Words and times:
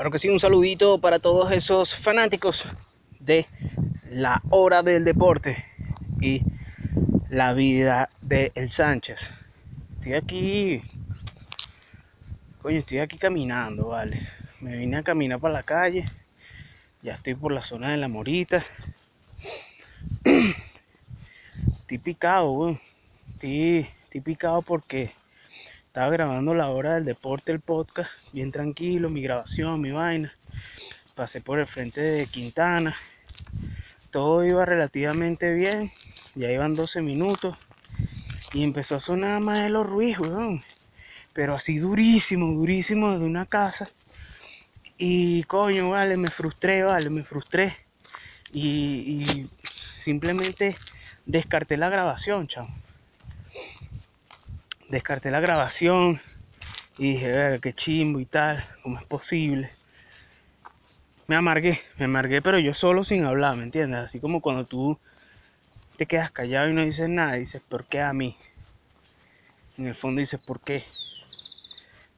Claro 0.00 0.12
que 0.12 0.18
sí, 0.18 0.30
un 0.30 0.40
saludito 0.40 0.98
para 0.98 1.18
todos 1.18 1.52
esos 1.52 1.94
fanáticos 1.94 2.64
de 3.18 3.44
la 4.10 4.40
hora 4.48 4.82
del 4.82 5.04
deporte 5.04 5.62
y 6.22 6.40
la 7.28 7.52
vida 7.52 8.08
de 8.22 8.50
El 8.54 8.70
Sánchez. 8.70 9.30
Estoy 9.96 10.14
aquí, 10.14 10.80
coño, 12.62 12.78
estoy 12.78 13.00
aquí 13.00 13.18
caminando, 13.18 13.88
vale. 13.88 14.26
Me 14.60 14.74
vine 14.78 14.96
a 14.96 15.02
caminar 15.02 15.38
para 15.38 15.52
la 15.52 15.64
calle. 15.64 16.10
Ya 17.02 17.12
estoy 17.12 17.34
por 17.34 17.52
la 17.52 17.60
zona 17.60 17.90
de 17.90 17.98
la 17.98 18.08
Morita. 18.08 18.64
estoy 21.82 21.98
picado, 21.98 22.52
weón. 22.52 22.80
Estoy, 23.34 23.86
estoy 24.00 24.22
picado 24.22 24.62
porque 24.62 25.10
estaba 25.90 26.08
grabando 26.08 26.54
la 26.54 26.70
hora 26.70 26.94
del 26.94 27.04
deporte, 27.04 27.50
el 27.50 27.58
podcast, 27.66 28.32
bien 28.32 28.52
tranquilo, 28.52 29.10
mi 29.10 29.22
grabación, 29.22 29.82
mi 29.82 29.90
vaina. 29.90 30.32
Pasé 31.16 31.40
por 31.40 31.58
el 31.58 31.66
frente 31.66 32.00
de 32.00 32.26
Quintana. 32.28 32.94
Todo 34.12 34.44
iba 34.44 34.64
relativamente 34.64 35.52
bien. 35.52 35.90
Ya 36.36 36.48
iban 36.48 36.74
12 36.74 37.02
minutos. 37.02 37.58
Y 38.52 38.62
empezó 38.62 38.94
a 38.94 39.00
sonar 39.00 39.40
más 39.40 39.64
de 39.64 39.70
los 39.70 39.84
Ruiz, 39.84 40.16
weón. 40.20 40.62
Pero 41.32 41.56
así 41.56 41.78
durísimo, 41.78 42.54
durísimo 42.54 43.18
de 43.18 43.24
una 43.24 43.46
casa. 43.46 43.90
Y 44.96 45.42
coño, 45.42 45.90
vale, 45.90 46.16
me 46.16 46.30
frustré, 46.30 46.84
vale, 46.84 47.10
me 47.10 47.24
frustré. 47.24 47.76
Y, 48.52 49.24
y 49.24 49.50
simplemente 49.96 50.76
descarté 51.26 51.76
la 51.76 51.88
grabación, 51.88 52.46
chamo 52.46 52.72
descarté 54.90 55.30
la 55.30 55.40
grabación 55.40 56.20
y 56.98 57.12
dije, 57.12 57.28
ver, 57.28 57.60
qué 57.60 57.72
chimbo 57.72 58.18
y 58.20 58.26
tal, 58.26 58.64
cómo 58.82 58.98
es 58.98 59.04
posible. 59.04 59.70
Me 61.28 61.36
amargué, 61.36 61.80
me 61.96 62.06
amargué, 62.06 62.42
pero 62.42 62.58
yo 62.58 62.74
solo 62.74 63.04
sin 63.04 63.24
hablar, 63.24 63.56
¿me 63.56 63.62
entiendes? 63.62 64.00
Así 64.00 64.18
como 64.18 64.40
cuando 64.40 64.64
tú 64.64 64.98
te 65.96 66.06
quedas 66.06 66.32
callado 66.32 66.68
y 66.68 66.72
no 66.72 66.82
dices 66.82 67.08
nada, 67.08 67.34
dices, 67.34 67.62
¿por 67.62 67.84
qué 67.84 68.00
a 68.00 68.12
mí? 68.12 68.36
En 69.78 69.86
el 69.86 69.94
fondo 69.94 70.18
dices, 70.18 70.40
¿por 70.40 70.60
qué? 70.60 70.84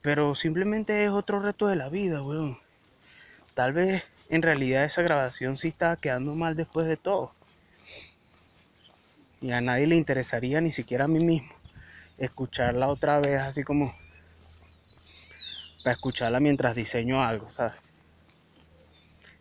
Pero 0.01 0.35
simplemente 0.35 1.05
es 1.05 1.11
otro 1.11 1.41
reto 1.41 1.67
de 1.67 1.77
la 1.77 1.91
vida, 1.91 2.23
weón. 2.23 2.59
Tal 3.55 3.75
vez 3.75 4.03
en 4.31 4.41
realidad 4.41 4.85
esa 4.85 5.03
grabación 5.03 5.59
sí 5.59 5.69
estaba 5.69 5.97
quedando 5.97 6.35
mal 6.35 6.57
después 6.57 6.87
de 6.87 6.97
todo. 6.97 7.35
Y 9.43 9.53
a 9.53 9.61
nadie 9.61 9.87
le 9.87 9.97
interesaría, 9.97 10.61
ni 10.63 10.73
siquiera 10.73 11.05
a 11.05 11.09
mí 11.09 11.23
mismo 11.23 11.62
escucharla 12.25 12.89
otra 12.89 13.19
vez 13.21 13.41
así 13.41 13.65
como 13.65 13.93
para 15.83 15.95
escucharla 15.95 16.39
mientras 16.39 16.77
diseño 16.77 17.23
algo, 17.23 17.51
¿sabes? 17.51 17.75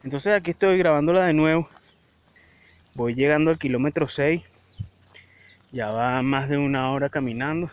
Entonces 0.03 0.33
aquí 0.33 0.51
estoy 0.51 0.79
grabándola 0.79 1.25
de 1.25 1.33
nuevo. 1.33 1.69
Voy 2.95 3.13
llegando 3.13 3.51
al 3.51 3.59
kilómetro 3.59 4.07
6. 4.07 4.41
Ya 5.71 5.91
va 5.91 6.21
más 6.23 6.49
de 6.49 6.57
una 6.57 6.91
hora 6.91 7.09
caminando. 7.09 7.69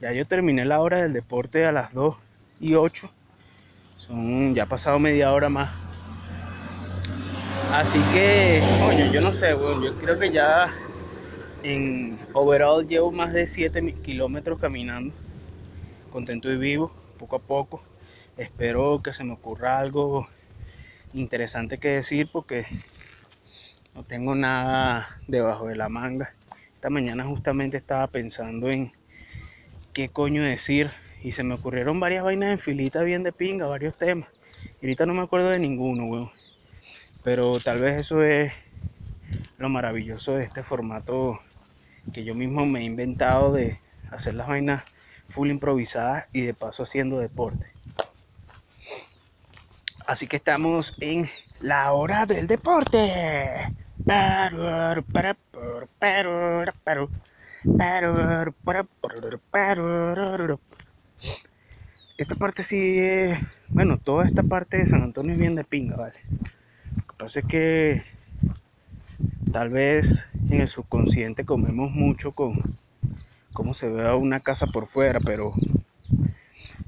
Ya 0.00 0.12
yo 0.12 0.26
terminé 0.26 0.66
la 0.66 0.80
hora 0.80 1.02
del 1.02 1.14
deporte 1.14 1.64
a 1.64 1.72
las 1.72 1.94
2 1.94 2.14
y 2.60 2.74
8. 2.74 3.10
Son 3.96 4.54
ya 4.54 4.64
ha 4.64 4.66
pasado 4.66 4.98
media 4.98 5.32
hora 5.32 5.48
más. 5.48 5.70
Así 7.72 7.98
que, 8.12 8.62
coño, 8.84 9.10
yo 9.10 9.20
no 9.20 9.32
sé, 9.32 9.54
bueno, 9.54 9.82
yo 9.82 9.94
creo 9.96 10.18
que 10.18 10.30
ya 10.30 10.72
en 11.62 12.18
overall 12.32 12.86
llevo 12.86 13.10
más 13.10 13.32
de 13.32 13.46
7 13.46 13.94
kilómetros 14.02 14.60
caminando, 14.60 15.14
contento 16.12 16.50
y 16.50 16.56
vivo, 16.56 16.92
poco 17.18 17.36
a 17.36 17.40
poco. 17.40 17.82
Espero 18.36 19.00
que 19.02 19.12
se 19.12 19.24
me 19.24 19.32
ocurra 19.32 19.78
algo 19.78 20.28
interesante 21.12 21.78
que 21.78 21.88
decir 21.88 22.28
porque 22.32 22.66
no 23.94 24.04
tengo 24.04 24.34
nada 24.34 25.08
debajo 25.26 25.66
de 25.66 25.76
la 25.76 25.88
manga. 25.88 26.30
Esta 26.74 26.90
mañana 26.90 27.24
justamente 27.24 27.76
estaba 27.76 28.06
pensando 28.06 28.70
en 28.70 28.92
qué 29.92 30.08
coño 30.08 30.44
decir 30.44 30.92
y 31.22 31.32
se 31.32 31.42
me 31.42 31.54
ocurrieron 31.54 31.98
varias 31.98 32.22
vainas 32.22 32.50
en 32.50 32.58
filita 32.60 33.02
bien 33.02 33.24
de 33.24 33.32
pinga, 33.32 33.66
varios 33.66 33.96
temas. 33.98 34.28
Y 34.80 34.86
ahorita 34.86 35.06
no 35.06 35.14
me 35.14 35.22
acuerdo 35.22 35.50
de 35.50 35.58
ninguno, 35.58 36.04
weón. 36.04 36.30
Pero 37.24 37.58
tal 37.58 37.80
vez 37.80 37.98
eso 37.98 38.22
es 38.22 38.52
lo 39.58 39.68
maravilloso 39.68 40.36
de 40.36 40.44
este 40.44 40.62
formato 40.62 41.40
que 42.12 42.24
yo 42.24 42.34
mismo 42.34 42.66
me 42.66 42.80
he 42.80 42.84
inventado 42.84 43.52
de 43.52 43.78
hacer 44.10 44.34
las 44.34 44.48
vainas 44.48 44.84
full 45.28 45.50
improvisadas 45.50 46.26
y 46.32 46.42
de 46.42 46.54
paso 46.54 46.82
haciendo 46.82 47.18
deporte. 47.18 47.66
Así 50.06 50.26
que 50.26 50.36
estamos 50.36 50.94
en 51.00 51.28
la 51.60 51.92
hora 51.92 52.24
del 52.24 52.46
deporte. 52.46 53.72
Esta 62.16 62.34
parte 62.36 62.62
sí 62.62 62.98
bueno, 63.70 63.98
toda 63.98 64.24
esta 64.24 64.42
parte 64.42 64.78
de 64.78 64.86
San 64.86 65.02
Antonio 65.02 65.32
es 65.32 65.38
bien 65.38 65.54
de 65.54 65.64
pinga, 65.64 65.96
¿vale? 65.96 66.14
Lo 66.96 67.06
que 67.06 67.14
pasa 67.18 67.40
es 67.40 67.46
que 67.46 68.02
tal 69.52 69.70
vez 69.70 70.28
en 70.50 70.60
el 70.60 70.68
subconsciente 70.68 71.44
comemos 71.44 71.90
mucho 71.90 72.32
con 72.32 72.76
cómo 73.52 73.74
se 73.74 73.88
ve 73.88 74.12
una 74.14 74.40
casa 74.40 74.66
por 74.66 74.86
fuera, 74.86 75.20
pero 75.24 75.52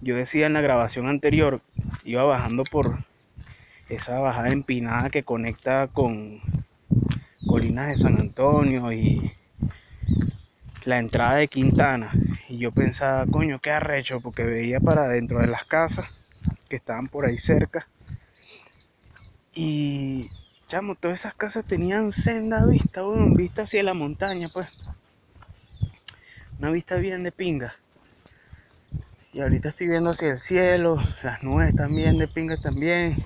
yo 0.01 0.17
decía 0.17 0.47
en 0.47 0.53
la 0.53 0.61
grabación 0.61 1.09
anterior, 1.09 1.61
iba 2.05 2.23
bajando 2.23 2.65
por 2.65 3.05
esa 3.89 4.19
bajada 4.19 4.51
empinada 4.51 5.11
que 5.11 5.25
conecta 5.25 5.89
con 5.89 6.41
Colinas 7.47 7.89
de 7.89 7.97
San 7.97 8.19
Antonio 8.19 8.93
y 8.93 9.33
la 10.85 10.99
entrada 10.99 11.37
de 11.37 11.49
Quintana. 11.49 12.11
Y 12.49 12.59
yo 12.59 12.73
pensaba, 12.73 13.27
coño, 13.27 13.61
qué 13.61 13.71
arrecho, 13.71 14.21
porque 14.21 14.45
veía 14.45 14.81
para 14.81 15.09
dentro 15.09 15.41
de 15.41 15.49
las 15.49 15.65
casas 15.65 16.07
que 16.69 16.77
estaban 16.77 17.09
por 17.09 17.27
ahí 17.27 17.39
cerca. 17.39 17.89
Y 19.55 20.31
Chamo, 20.71 20.95
todas 20.95 21.19
esas 21.19 21.35
casas 21.35 21.65
tenían 21.65 22.13
senda 22.13 22.65
vista, 22.65 23.05
weón, 23.05 23.35
vista 23.35 23.63
hacia 23.63 23.83
la 23.83 23.93
montaña, 23.93 24.49
pues. 24.55 24.89
Una 26.61 26.71
vista 26.71 26.95
bien 26.95 27.25
de 27.25 27.33
pinga. 27.33 27.75
Y 29.33 29.41
ahorita 29.41 29.71
estoy 29.71 29.89
viendo 29.89 30.11
hacia 30.11 30.29
el 30.29 30.39
cielo, 30.39 31.03
las 31.25 31.43
nubes 31.43 31.75
también 31.75 32.19
de 32.19 32.29
pinga 32.29 32.57
también. 32.57 33.17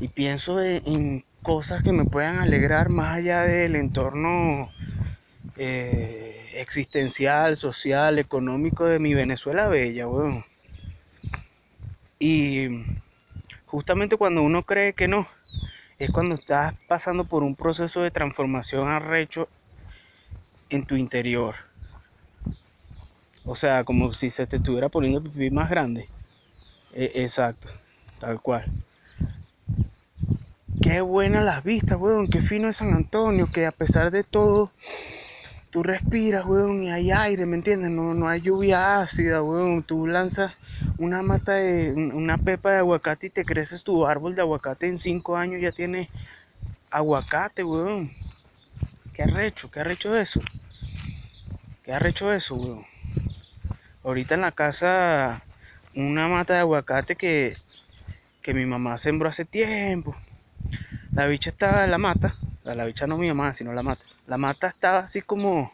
Y 0.00 0.06
pienso 0.06 0.62
en, 0.62 1.24
cosas 1.42 1.82
que 1.82 1.92
me 1.92 2.04
puedan 2.04 2.38
alegrar 2.38 2.88
más 2.88 3.16
allá 3.16 3.42
del 3.42 3.74
entorno 3.74 4.70
eh, 5.56 6.52
existencial, 6.54 7.56
social, 7.56 8.20
económico 8.20 8.84
de 8.84 9.00
mi 9.00 9.12
Venezuela 9.12 9.66
bella, 9.66 10.06
weón. 10.06 10.44
Y 12.20 12.84
justamente 13.66 14.16
cuando 14.16 14.42
uno 14.42 14.62
cree 14.62 14.92
que 14.92 15.08
no, 15.08 15.26
es 15.98 16.10
cuando 16.12 16.34
estás 16.34 16.74
pasando 16.86 17.24
por 17.24 17.42
un 17.42 17.56
proceso 17.56 18.02
de 18.02 18.10
transformación 18.10 18.88
arrecho 18.88 19.48
en 20.70 20.86
tu 20.86 20.96
interior. 20.96 21.56
O 23.44 23.56
sea, 23.56 23.84
como 23.84 24.12
si 24.12 24.30
se 24.30 24.46
te 24.46 24.56
estuviera 24.56 24.88
poniendo 24.88 25.22
pipí 25.22 25.50
más 25.50 25.70
grande. 25.70 26.08
E, 26.92 27.12
exacto, 27.14 27.68
tal 28.20 28.40
cual. 28.40 28.64
Qué 30.82 31.00
buenas 31.00 31.44
las 31.44 31.64
vistas, 31.64 31.98
weón. 31.98 32.28
Qué 32.28 32.42
fino 32.42 32.68
es 32.68 32.76
San 32.76 32.94
Antonio. 32.94 33.48
Que 33.52 33.66
a 33.66 33.72
pesar 33.72 34.10
de 34.10 34.22
todo, 34.22 34.70
tú 35.70 35.82
respiras, 35.82 36.46
weón, 36.46 36.82
y 36.82 36.90
hay 36.90 37.10
aire, 37.10 37.46
¿me 37.46 37.56
entiendes? 37.56 37.90
No, 37.90 38.14
no 38.14 38.28
hay 38.28 38.40
lluvia 38.40 39.00
ácida, 39.00 39.42
weón. 39.42 39.82
Tú 39.82 40.06
lanzas 40.06 40.54
una 40.96 41.22
mata 41.22 41.54
de, 41.54 41.92
una 41.92 42.38
pepa 42.38 42.72
de 42.72 42.78
aguacate 42.78 43.26
y 43.26 43.30
te 43.30 43.44
creces 43.44 43.82
tu 43.82 44.06
árbol 44.06 44.34
de 44.34 44.42
aguacate 44.42 44.88
en 44.88 44.98
cinco 44.98 45.36
años 45.36 45.60
ya 45.60 45.72
tiene 45.72 46.08
aguacate, 46.90 47.64
weón. 47.64 48.10
¿Qué 49.12 49.22
arrecho? 49.22 49.70
¿Qué 49.70 49.80
arrecho 49.80 50.16
eso? 50.16 50.40
¿Qué 51.84 51.92
arrecho 51.92 52.32
eso, 52.32 52.54
weón? 52.54 52.86
Ahorita 54.04 54.34
en 54.36 54.40
la 54.40 54.52
casa, 54.52 55.42
una 55.94 56.28
mata 56.28 56.54
de 56.54 56.60
aguacate 56.60 57.16
que, 57.16 57.56
que 58.42 58.54
mi 58.54 58.64
mamá 58.64 58.96
sembró 58.96 59.28
hace 59.28 59.44
tiempo. 59.44 60.16
La 61.12 61.26
bicha 61.26 61.50
estaba 61.50 61.84
en 61.84 61.90
la 61.90 61.98
mata, 61.98 62.32
la 62.64 62.84
bicha 62.84 63.06
no 63.06 63.16
mi 63.16 63.28
mamá, 63.28 63.52
sino 63.52 63.72
la 63.72 63.82
mata 63.82 64.04
la 64.28 64.36
mata 64.36 64.68
estaba 64.68 64.98
así 64.98 65.22
como 65.22 65.72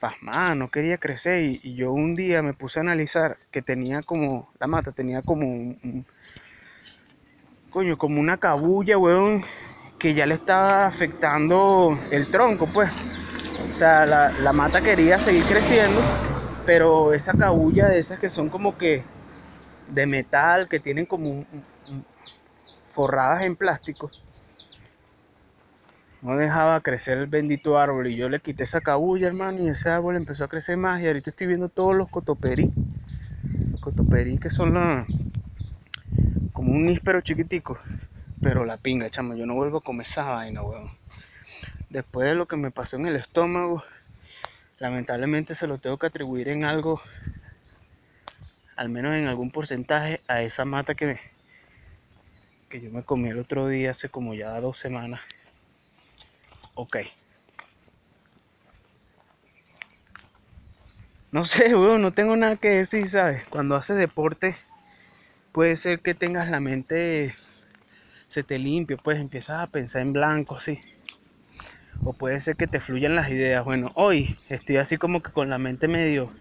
pasmada, 0.00 0.54
no 0.54 0.70
quería 0.70 0.96
crecer 0.96 1.42
y, 1.62 1.74
yo 1.74 1.92
un 1.92 2.14
día 2.14 2.40
me 2.40 2.54
puse 2.54 2.78
a 2.78 2.82
analizar 2.82 3.36
que 3.50 3.62
tenía 3.62 4.02
como, 4.02 4.48
la 4.58 4.66
mata 4.66 4.92
tenía 4.92 5.22
como 5.22 5.46
un, 5.46 6.06
coño, 7.70 7.98
como 7.98 8.20
una 8.20 8.38
cabulla, 8.38 8.96
weón, 8.96 9.44
que 9.98 10.14
ya 10.14 10.24
le 10.24 10.34
estaba 10.34 10.86
afectando 10.86 11.98
el 12.10 12.30
tronco, 12.30 12.66
pues. 12.66 12.90
O 13.68 13.74
sea, 13.74 14.06
la, 14.06 14.30
la 14.30 14.52
mata 14.52 14.80
quería 14.80 15.18
seguir 15.18 15.44
creciendo, 15.44 16.00
pero 16.64 17.12
esa 17.12 17.32
cabulla 17.34 17.88
de 17.88 17.98
esas 17.98 18.18
que 18.18 18.30
son 18.30 18.48
como 18.48 18.78
que 18.78 19.04
de 19.88 20.06
metal 20.06 20.68
que 20.68 20.80
tienen 20.80 21.06
como 21.06 21.30
un, 21.30 21.46
forradas 22.84 23.42
en 23.42 23.56
plástico. 23.56 24.10
No 26.20 26.36
dejaba 26.36 26.80
crecer 26.80 27.16
el 27.18 27.28
bendito 27.28 27.78
árbol 27.78 28.08
y 28.08 28.16
yo 28.16 28.28
le 28.28 28.40
quité 28.40 28.64
esa 28.64 28.80
cabulla, 28.80 29.28
hermano, 29.28 29.62
y 29.62 29.68
ese 29.68 29.88
árbol 29.88 30.16
empezó 30.16 30.44
a 30.44 30.48
crecer 30.48 30.76
más 30.76 31.00
y 31.00 31.06
ahorita 31.06 31.30
estoy 31.30 31.46
viendo 31.46 31.68
todos 31.68 31.94
los 31.94 32.08
cotoperí. 32.08 32.72
Cotoperí 33.80 34.36
que 34.36 34.50
son 34.50 34.74
los, 34.74 35.06
como 36.52 36.72
un 36.72 36.86
níspero 36.86 37.20
chiquitico. 37.20 37.78
Pero 38.42 38.64
la 38.64 38.78
pinga, 38.78 39.08
chamo, 39.10 39.34
yo 39.34 39.46
no 39.46 39.54
vuelvo 39.54 39.78
a 39.78 39.80
comer 39.80 40.06
esa 40.06 40.24
vaina, 40.24 40.62
weón. 40.62 40.90
Después 41.88 42.28
de 42.28 42.34
lo 42.34 42.46
que 42.46 42.56
me 42.56 42.72
pasó 42.72 42.96
en 42.96 43.06
el 43.06 43.14
estómago, 43.14 43.84
lamentablemente 44.80 45.54
se 45.54 45.68
lo 45.68 45.78
tengo 45.78 45.98
que 45.98 46.06
atribuir 46.06 46.48
en 46.48 46.64
algo, 46.64 47.00
al 48.74 48.88
menos 48.88 49.14
en 49.14 49.28
algún 49.28 49.52
porcentaje, 49.52 50.20
a 50.26 50.42
esa 50.42 50.64
mata 50.64 50.96
que, 50.96 51.18
que 52.68 52.80
yo 52.80 52.90
me 52.90 53.04
comí 53.04 53.28
el 53.28 53.38
otro 53.38 53.68
día 53.68 53.92
hace 53.92 54.08
como 54.08 54.34
ya 54.34 54.60
dos 54.60 54.78
semanas. 54.78 55.20
Ok. 56.80 56.98
No 61.32 61.44
sé, 61.44 61.74
weón, 61.74 62.02
no 62.02 62.12
tengo 62.12 62.36
nada 62.36 62.54
que 62.54 62.70
decir, 62.70 63.10
¿sabes? 63.10 63.44
Cuando 63.48 63.74
haces 63.74 63.96
deporte, 63.96 64.56
puede 65.50 65.74
ser 65.74 65.98
que 65.98 66.14
tengas 66.14 66.48
la 66.48 66.60
mente, 66.60 67.34
se 68.28 68.44
te 68.44 68.60
limpie, 68.60 68.96
pues 68.96 69.18
empiezas 69.18 69.60
a 69.60 69.66
pensar 69.66 70.02
en 70.02 70.12
blanco, 70.12 70.54
así 70.54 70.80
o 72.04 72.12
puede 72.12 72.40
ser 72.40 72.56
que 72.56 72.66
te 72.66 72.80
fluyan 72.80 73.14
las 73.14 73.28
ideas. 73.28 73.64
Bueno, 73.64 73.90
hoy 73.94 74.38
estoy 74.48 74.76
así 74.76 74.96
como 74.96 75.22
que 75.22 75.32
con 75.32 75.50
la 75.50 75.58
mente 75.58 75.88
medio 75.88 76.32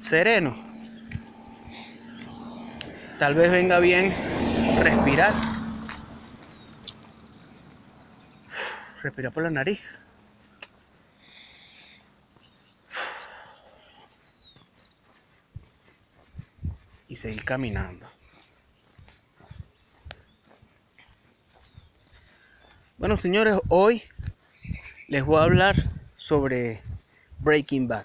sereno. 0.00 0.54
Tal 3.18 3.34
vez 3.34 3.50
venga 3.50 3.80
bien 3.80 4.14
respirar. 4.80 5.57
Respirar 9.02 9.32
por 9.32 9.42
la 9.44 9.50
nariz. 9.50 9.80
Y 17.08 17.16
seguir 17.16 17.44
caminando. 17.44 18.06
Bueno, 22.98 23.16
señores, 23.16 23.60
hoy 23.68 24.02
les 25.06 25.24
voy 25.24 25.38
a 25.38 25.44
hablar 25.44 25.76
sobre 26.16 26.82
Breaking 27.38 27.86
Bad. 27.86 28.04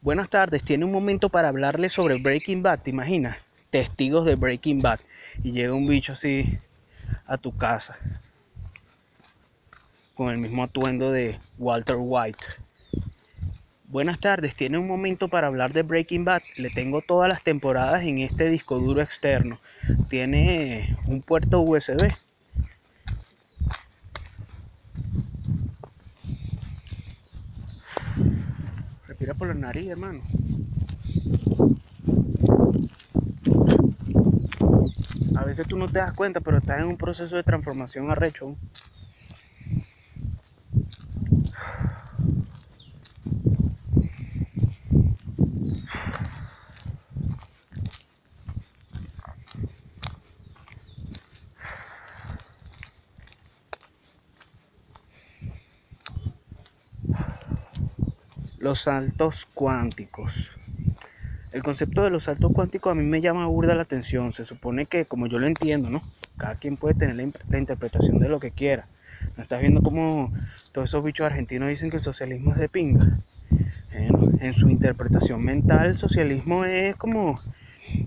Buenas 0.00 0.30
tardes, 0.30 0.62
tiene 0.62 0.84
un 0.84 0.92
momento 0.92 1.28
para 1.28 1.48
hablarles 1.48 1.92
sobre 1.92 2.22
Breaking 2.22 2.62
Bad, 2.62 2.82
¿te 2.82 2.90
imaginas? 2.90 3.36
Testigos 3.70 4.24
de 4.24 4.36
Breaking 4.36 4.80
Bad. 4.80 5.00
Y 5.42 5.50
llega 5.50 5.74
un 5.74 5.86
bicho 5.86 6.12
así 6.12 6.58
a 7.26 7.36
tu 7.36 7.56
casa. 7.56 7.98
Con 10.18 10.30
el 10.30 10.38
mismo 10.38 10.64
atuendo 10.64 11.12
de 11.12 11.38
Walter 11.58 11.94
White. 11.96 12.44
Buenas 13.84 14.18
tardes, 14.18 14.56
tiene 14.56 14.76
un 14.76 14.88
momento 14.88 15.28
para 15.28 15.46
hablar 15.46 15.72
de 15.72 15.84
Breaking 15.84 16.24
Bad. 16.24 16.42
Le 16.56 16.70
tengo 16.70 17.02
todas 17.02 17.28
las 17.28 17.44
temporadas 17.44 18.02
en 18.02 18.18
este 18.18 18.50
disco 18.50 18.80
duro 18.80 19.00
externo. 19.00 19.60
Tiene 20.08 20.96
un 21.06 21.22
puerto 21.22 21.60
USB 21.60 22.12
Respira 29.06 29.34
por 29.34 29.46
la 29.46 29.54
nariz, 29.54 29.88
hermano. 29.88 30.22
A 35.36 35.44
veces 35.44 35.64
tú 35.68 35.78
no 35.78 35.86
te 35.86 36.00
das 36.00 36.12
cuenta, 36.12 36.40
pero 36.40 36.58
estás 36.58 36.80
en 36.80 36.88
un 36.88 36.96
proceso 36.96 37.36
de 37.36 37.44
transformación 37.44 38.10
arrecho. 38.10 38.56
Los 58.58 58.80
saltos 58.80 59.46
cuánticos. 59.46 60.50
El 61.52 61.62
concepto 61.62 62.02
de 62.02 62.10
los 62.10 62.24
saltos 62.24 62.52
cuánticos 62.52 62.92
a 62.92 62.94
mí 62.94 63.04
me 63.04 63.20
llama 63.20 63.46
burda 63.46 63.74
la 63.74 63.82
atención. 63.82 64.32
Se 64.32 64.44
supone 64.44 64.86
que, 64.86 65.06
como 65.06 65.26
yo 65.26 65.38
lo 65.38 65.46
entiendo, 65.46 65.88
¿no? 65.88 66.02
Cada 66.36 66.56
quien 66.56 66.76
puede 66.76 66.94
tener 66.94 67.16
la, 67.16 67.58
interpretación 67.58 68.18
de 68.18 68.28
lo 68.28 68.38
que 68.38 68.50
quiera. 68.50 68.86
¿No 69.36 69.42
estás 69.42 69.60
viendo 69.60 69.80
cómo 69.80 70.32
todos 70.72 70.90
esos 70.90 71.02
bichos 71.02 71.26
argentinos 71.26 71.68
dicen 71.68 71.90
que 71.90 71.96
el 71.96 72.02
socialismo 72.02 72.52
es 72.52 72.58
de 72.58 72.68
pinga? 72.68 73.18
en 74.40 74.54
su 74.54 74.68
interpretación 74.68 75.42
mental, 75.42 75.86
el 75.86 75.96
socialismo 75.96 76.64
es 76.64 76.94
como, 76.94 77.40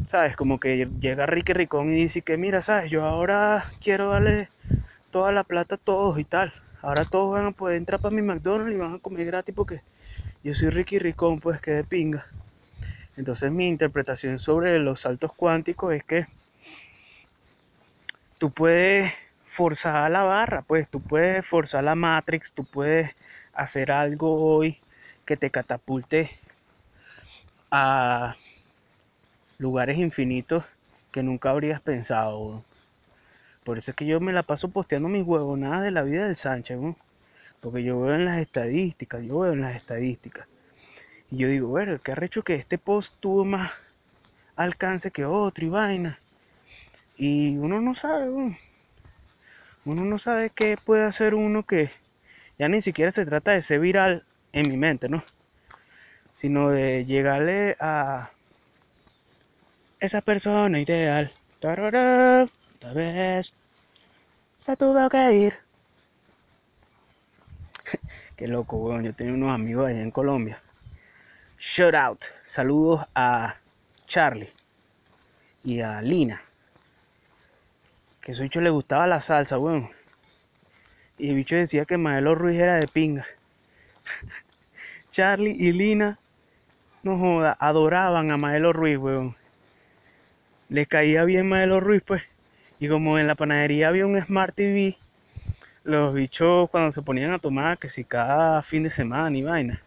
¿sabes? 0.07 0.35
Como 0.37 0.59
que 0.59 0.87
llega 0.99 1.25
Ricky 1.25 1.53
Ricón 1.53 1.91
y 1.93 1.97
dice 1.97 2.21
que, 2.21 2.37
mira, 2.37 2.61
¿sabes? 2.61 2.89
Yo 2.89 3.03
ahora 3.03 3.65
quiero 3.81 4.09
darle 4.09 4.49
toda 5.09 5.31
la 5.31 5.43
plata 5.43 5.75
a 5.75 5.77
todos 5.77 6.17
y 6.19 6.23
tal. 6.23 6.53
Ahora 6.81 7.05
todos 7.05 7.33
van 7.33 7.45
a 7.45 7.51
poder 7.51 7.77
entrar 7.77 7.99
para 7.99 8.15
mi 8.15 8.21
McDonald's 8.21 8.73
y 8.73 8.77
van 8.77 8.93
a 8.93 8.99
comer 8.99 9.25
gratis 9.25 9.53
porque 9.53 9.81
yo 10.43 10.53
soy 10.53 10.69
Ricky 10.69 10.99
Ricón, 10.99 11.39
pues 11.39 11.61
que 11.61 11.71
de 11.71 11.83
pinga. 11.83 12.25
Entonces 13.15 13.51
mi 13.51 13.67
interpretación 13.67 14.39
sobre 14.39 14.79
los 14.79 15.01
saltos 15.01 15.33
cuánticos 15.33 15.93
es 15.93 16.03
que 16.03 16.27
tú 18.39 18.51
puedes 18.51 19.13
forzar 19.45 20.09
la 20.09 20.23
barra, 20.23 20.63
pues 20.63 20.89
tú 20.89 21.01
puedes 21.01 21.45
forzar 21.45 21.83
la 21.83 21.93
Matrix, 21.93 22.53
tú 22.53 22.63
puedes 22.65 23.15
hacer 23.53 23.91
algo 23.91 24.43
hoy 24.43 24.79
que 25.25 25.37
te 25.37 25.51
catapulte 25.51 26.31
a 27.69 28.35
lugares 29.59 29.97
infinitos 29.97 30.63
que 31.11 31.21
nunca 31.21 31.51
habrías 31.51 31.81
pensado. 31.81 32.63
Por 33.63 33.77
eso 33.77 33.91
es 33.91 33.97
que 33.97 34.05
yo 34.05 34.19
me 34.19 34.33
la 34.33 34.41
paso 34.41 34.69
posteando 34.69 35.07
mis 35.07 35.27
huevonadas 35.27 35.83
de 35.83 35.91
la 35.91 36.01
vida 36.01 36.25
del 36.25 36.35
Sánchez. 36.35 36.79
Porque 37.61 37.83
yo 37.83 38.01
veo 38.01 38.15
en 38.15 38.25
las 38.25 38.39
estadísticas, 38.39 39.23
yo 39.23 39.39
veo 39.39 39.53
en 39.53 39.61
las 39.61 39.75
estadísticas. 39.75 40.47
Y 41.29 41.37
yo 41.37 41.47
digo, 41.47 41.69
bueno, 41.69 41.99
qué 42.03 42.11
arrecho 42.11 42.43
que 42.43 42.55
este 42.55 42.77
post 42.77 43.13
tuvo 43.19 43.45
más 43.45 43.71
alcance 44.55 45.11
que 45.11 45.25
otro 45.25 45.65
y 45.65 45.69
vaina. 45.69 46.19
Y 47.15 47.55
uno 47.57 47.79
no 47.79 47.95
sabe, 47.95 48.29
uno, 48.29 48.57
uno 49.85 50.05
no 50.05 50.17
sabe 50.17 50.49
qué 50.49 50.75
puede 50.75 51.03
hacer 51.03 51.35
uno 51.35 51.63
que 51.63 51.91
ya 52.57 52.67
ni 52.67 52.81
siquiera 52.81 53.11
se 53.11 53.25
trata 53.25 53.51
de 53.51 53.61
ser 53.61 53.79
viral 53.79 54.25
en 54.53 54.67
mi 54.67 54.77
mente, 54.77 55.07
¿no? 55.07 55.23
Sino 56.33 56.69
de 56.69 57.05
llegarle 57.05 57.77
a 57.79 58.31
esa 59.99 60.21
persona 60.21 60.79
ideal. 60.79 61.31
Tal 61.59 62.95
vez 62.95 63.53
se 64.57 64.75
tuvo 64.75 65.07
que 65.09 65.33
ir. 65.33 65.70
Qué 68.35 68.47
loco, 68.47 68.77
weón. 68.77 69.03
Yo 69.03 69.13
tenía 69.13 69.33
unos 69.33 69.53
amigos 69.53 69.89
allá 69.89 70.01
en 70.01 70.11
Colombia. 70.11 70.61
Shout 71.57 71.95
out. 71.95 72.25
Saludos 72.43 73.05
a 73.15 73.55
Charlie 74.07 74.49
y 75.63 75.81
a 75.81 76.01
Lina. 76.01 76.41
Que 78.19 78.31
a 78.31 78.35
su 78.35 78.43
bicho 78.43 78.61
le 78.61 78.69
gustaba 78.69 79.07
la 79.07 79.21
salsa, 79.21 79.57
weón. 79.57 79.89
Y 81.17 81.29
el 81.29 81.35
bicho 81.35 81.55
decía 81.55 81.85
que 81.85 81.97
Maelo 81.97 82.35
Ruiz 82.35 82.59
era 82.59 82.75
de 82.77 82.87
pinga. 82.87 83.25
Charlie 85.11 85.55
y 85.59 85.71
Lina, 85.71 86.17
no 87.03 87.17
joda, 87.17 87.57
adoraban 87.59 88.31
a 88.31 88.37
Maelo 88.37 88.73
Ruiz, 88.73 88.97
weón. 88.97 89.35
Le 90.69 90.85
caía 90.85 91.25
bien 91.25 91.49
Maelo 91.49 91.79
Ruiz, 91.79 92.01
pues. 92.05 92.23
Y 92.79 92.87
como 92.87 93.19
en 93.19 93.27
la 93.27 93.35
panadería 93.35 93.89
había 93.89 94.07
un 94.07 94.19
Smart 94.19 94.55
TV, 94.55 94.97
los 95.83 96.13
bichos 96.13 96.69
cuando 96.69 96.91
se 96.91 97.01
ponían 97.01 97.31
a 97.31 97.39
tomar, 97.39 97.77
que 97.77 97.89
si 97.89 98.03
cada 98.03 98.61
fin 98.61 98.83
de 98.83 98.89
semana 98.89 99.35
y 99.35 99.41
vaina, 99.41 99.81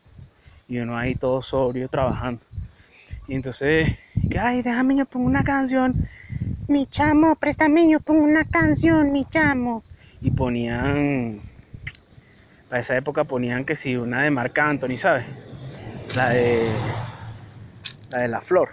y 0.69 0.79
uno 0.79 0.97
ahí 0.97 1.15
todo 1.15 1.43
sobrio 1.43 1.89
trabajando. 1.89 2.43
Y 3.29 3.35
entonces, 3.35 3.97
que, 4.31 4.39
ay, 4.39 4.63
déjame 4.63 4.97
yo 4.97 5.07
pongo 5.07 5.27
una 5.27 5.45
canción, 5.45 5.95
mi 6.69 6.87
chamo, 6.87 7.37
préstame 7.37 7.89
yo 7.89 8.01
pongo 8.01 8.23
una 8.23 8.45
canción, 8.45 9.13
mi 9.13 9.25
chamo. 9.25 9.83
Y 10.21 10.31
ponían, 10.31 11.41
para 12.69 12.81
esa 12.81 12.97
época 12.97 13.25
ponían 13.25 13.65
que 13.65 13.77
si 13.77 13.97
una 13.97 14.23
de 14.23 14.31
Marc 14.31 14.59
Anthony, 14.59 14.97
¿sabes? 14.97 15.25
La 16.17 16.31
de, 16.31 16.71
la 18.11 18.19
de 18.19 18.29
la 18.29 18.41
flor. 18.41 18.71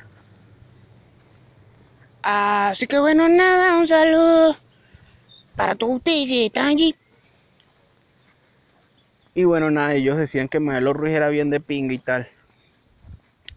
Así 2.23 2.87
que 2.87 2.99
bueno, 2.99 3.27
nada, 3.27 3.77
un 3.77 3.87
saludo 3.87 4.55
para 5.55 5.75
tu 5.75 6.01
y 6.05 6.49
tranqui. 6.49 6.95
Y 9.33 9.45
bueno, 9.45 9.71
nada, 9.71 9.93
ellos 9.93 10.17
decían 10.17 10.49
que 10.49 10.59
Maelo 10.59 10.93
Ruiz 10.93 11.15
era 11.15 11.29
bien 11.29 11.49
de 11.49 11.61
pinga 11.61 11.93
y 11.93 11.99
tal. 11.99 12.27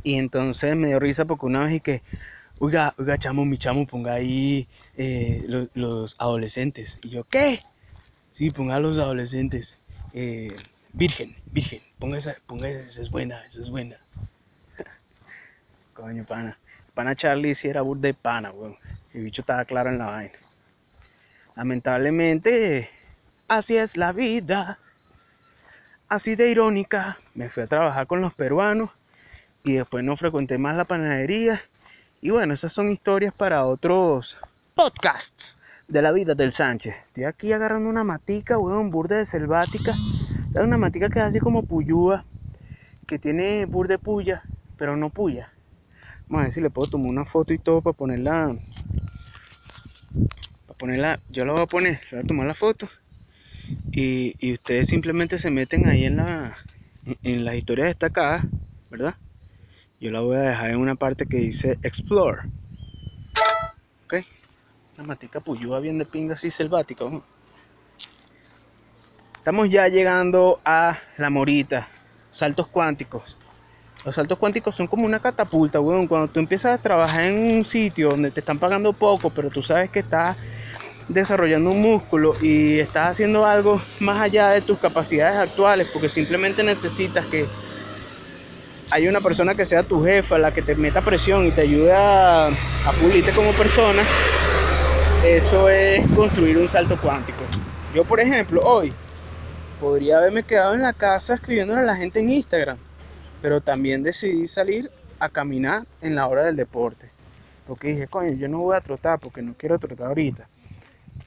Y 0.05 0.17
entonces 0.17 0.77
me 0.77 0.89
dio 0.89 1.01
risa 1.01 1.25
porque 1.25 1.47
una 1.47 1.65
vez 1.65 1.75
y 1.75 1.81
que, 1.81 2.03
oiga, 2.61 2.95
oiga, 2.99 3.19
chamo, 3.19 3.45
mi 3.45 3.59
chamo, 3.59 3.87
ponga 3.87 4.13
ahí 4.13 4.69
eh, 4.97 5.69
los 5.75 6.15
adolescentes. 6.19 6.99
Y 7.03 7.09
yo, 7.09 7.25
¿qué? 7.25 7.61
Sí, 8.33 8.51
ponga 8.51 8.79
los 8.79 8.99
adolescentes. 8.99 9.81
Eh, 10.13 10.55
virgen, 10.93 11.37
virgen, 11.51 11.81
ponga 11.99 12.19
esa, 12.19 12.37
ponga 12.47 12.69
esa, 12.69 12.81
esa 12.81 13.03
es 13.03 13.11
buena, 13.11 13.45
esa 13.47 13.61
es 13.61 13.71
buena. 13.71 13.97
Coño, 15.95 16.25
pana. 16.25 16.59
Pana 16.95 17.17
Charlie 17.17 17.55
si 17.55 17.69
era 17.69 17.83
burda 17.83 18.03
de 18.03 18.15
pana, 18.15 18.53
weón. 18.53 18.77
El 19.13 19.23
bicho 19.23 19.43
estaba 19.43 19.65
claro 19.65 19.91
en 19.91 19.99
la 19.99 20.07
vaina. 20.07 20.39
Lamentablemente, 21.57 22.89
así 23.49 23.77
es 23.77 23.97
la 23.97 24.13
vida. 24.13 24.79
Así 26.09 26.37
de 26.37 26.51
irónica, 26.51 27.17
me 27.35 27.49
fui 27.49 27.63
a 27.63 27.67
trabajar 27.67 28.07
con 28.07 28.21
los 28.21 28.35
peruanos 28.35 28.91
y 29.65 29.73
después 29.73 30.05
no 30.05 30.17
frecuenté 30.19 30.59
más 30.59 30.77
la 30.77 30.85
panadería. 30.85 31.63
Y 32.21 32.29
bueno, 32.29 32.53
esas 32.53 32.75
son 32.75 32.91
historias 32.91 33.33
para 33.33 33.65
otros 33.65 34.37
podcasts 34.75 35.57
de 35.89 36.03
la 36.03 36.13
vida 36.13 36.35
del 36.35 36.53
Sánchez. 36.53 36.95
Estoy 37.07 37.25
aquí 37.25 37.53
agarrando 37.53 37.89
una 37.89 38.05
matica, 38.05 38.59
weón, 38.59 38.91
burda 38.91 39.17
de 39.17 39.25
selvática. 39.25 39.95
Una 40.55 40.77
matica 40.77 41.09
que 41.09 41.21
es 41.21 41.25
así 41.25 41.41
como 41.41 41.65
puyúa, 41.65 42.25
que 43.07 43.19
tiene 43.19 43.65
burde 43.65 43.99
puya, 43.99 44.43
pero 44.77 44.99
no 44.99 45.09
puya. 45.09 45.53
Vamos 46.29 46.41
a 46.41 46.45
ver 46.45 46.53
si 46.53 46.61
le 46.61 46.69
puedo 46.69 46.91
tomar 46.91 47.09
una 47.09 47.25
foto 47.25 47.55
y 47.55 47.59
todo 47.59 47.81
para 47.81 47.97
ponerla. 47.97 48.55
Para 50.67 50.79
ponerla. 50.79 51.21
Yo 51.31 51.47
la 51.47 51.55
voy 51.55 51.63
a 51.63 51.67
poner, 51.67 51.99
voy 52.13 52.21
a 52.21 52.25
tomar 52.25 52.47
la 52.47 52.55
foto. 52.55 52.89
Y, 53.93 54.53
ustedes 54.53 54.89
simplemente 54.89 55.39
se 55.39 55.51
meten 55.51 55.87
ahí 55.87 56.05
en 56.05 56.17
la 56.17 56.57
en 57.23 57.45
las 57.45 57.55
historias 57.55 57.89
destacadas, 57.89 58.45
¿verdad? 58.91 59.15
Yo 60.01 60.11
la 60.11 60.21
voy 60.21 60.37
a 60.37 60.41
dejar 60.41 60.71
en 60.71 60.79
una 60.79 60.95
parte 60.95 61.27
que 61.27 61.37
dice 61.39 61.79
Explore. 61.83 62.43
Ok. 64.05 64.15
Una 64.97 65.07
matica 65.09 65.41
puyúa 65.41 65.81
bien 65.81 65.99
de 65.99 66.07
pinga 66.07 66.35
así 66.35 66.51
selvática. 66.51 67.05
Estamos 69.37 69.71
ya 69.71 69.89
llegando 69.89 70.61
a 70.65 70.99
la 71.19 71.31
morita. 71.31 71.89
Saltos 72.31 72.69
cuánticos. 72.69 73.37
Los 74.05 74.17
saltos 74.17 74.39
cuánticos 74.39 74.77
son 74.77 74.87
como 74.87 75.07
una 75.07 75.19
catapulta, 75.19 75.81
weón. 75.81 76.07
Cuando 76.07 76.29
tú 76.29 76.39
empiezas 76.39 76.79
a 76.79 76.83
trabajar 76.83 77.23
en 77.23 77.57
un 77.57 77.65
sitio 77.65 78.11
donde 78.11 78.31
te 78.31 78.41
están 78.41 78.59
pagando 78.59 78.93
poco, 78.93 79.31
pero 79.31 79.49
tú 79.49 79.63
sabes 79.63 79.89
que 79.89 80.01
estás 80.01 80.37
desarrollando 81.09 81.71
un 81.71 81.81
músculo 81.81 82.35
y 82.41 82.81
estás 82.81 83.13
haciendo 83.13 83.47
algo 83.47 83.81
más 84.01 84.21
allá 84.21 84.51
de 84.51 84.61
tus 84.61 84.79
capacidades 84.79 85.37
actuales, 85.37 85.89
porque 85.91 86.11
simplemente 86.11 86.63
necesitas 86.63 87.25
que 87.27 87.47
hay 88.91 89.09
una 89.09 89.21
persona 89.21 89.55
que 89.55 89.65
sea 89.65 89.83
tu 89.83 90.05
jefa, 90.05 90.37
la 90.37 90.53
que 90.53 90.61
te 90.61 90.75
meta 90.75 91.01
presión 91.01 91.47
y 91.47 91.51
te 91.51 91.63
ayude 91.63 91.93
a, 91.93 92.49
a 92.49 92.93
pulirte 93.01 93.33
como 93.33 93.53
persona, 93.53 94.03
eso 95.27 95.71
es 95.71 96.07
construir 96.15 96.59
un 96.59 96.69
salto 96.69 96.99
cuántico. 97.01 97.41
Yo, 97.95 98.05
por 98.05 98.21
ejemplo, 98.21 98.61
hoy 98.63 98.93
podría 99.81 100.19
haberme 100.19 100.43
quedado 100.43 100.75
en 100.75 100.83
la 100.83 100.93
casa 100.93 101.35
escribiéndole 101.35 101.81
a 101.81 101.85
la 101.85 101.97
gente 101.97 102.21
en 102.21 102.31
Instagram 102.31 102.77
pero 103.45 103.61
también 103.61 104.03
decidí 104.03 104.49
salir 104.49 104.91
a 105.19 105.29
caminar 105.29 105.85
en 106.01 106.15
la 106.15 106.27
hora 106.29 106.45
del 106.45 106.57
deporte. 106.57 107.11
Porque 107.67 107.89
dije, 107.89 108.07
coño, 108.09 108.33
yo 108.33 108.49
no 108.49 108.61
voy 108.61 108.75
a 108.75 108.81
trotar 108.81 109.19
porque 109.21 109.43
no 109.43 109.53
quiero 109.53 109.79
trotar 109.79 110.07
ahorita. 110.07 110.49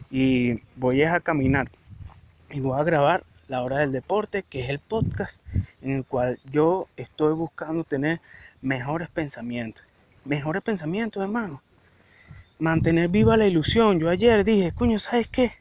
Y 0.10 0.64
voy 0.76 1.04
a 1.04 1.20
caminar. 1.20 1.70
Y 2.50 2.60
voy 2.60 2.80
a 2.80 2.84
grabar 2.84 3.24
la 3.48 3.62
hora 3.62 3.78
del 3.78 3.92
deporte, 3.92 4.42
que 4.42 4.64
es 4.64 4.72
el 4.72 4.80
podcast 4.80 5.44
en 5.84 5.92
el 5.92 6.06
cual 6.06 6.40
yo 6.52 6.88
estoy 6.98 7.36
buscando 7.36 7.84
tener 7.84 8.20
mejores 8.64 9.10
pensamientos. 9.10 9.84
Mejores 10.26 10.64
pensamientos, 10.64 11.22
hermano. 11.22 11.62
Mantener 12.58 13.10
viva 13.10 13.38
la 13.38 13.46
ilusión. 13.46 14.00
Yo 14.00 14.10
ayer 14.10 14.44
dije, 14.44 14.72
coño, 14.72 14.98
¿sabes 14.98 15.28
qué? 15.28 15.52